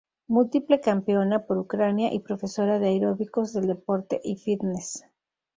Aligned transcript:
Múltiple 0.27 0.79
campeona 0.81 1.45
por 1.45 1.59
Ucrania 1.59 2.11
y 2.11 2.21
profesora 2.21 2.79
de 2.79 2.87
aeróbicos 2.87 3.53
del 3.53 3.67
deporte 3.67 4.19
y 4.23 4.35
fitness. 4.37 5.05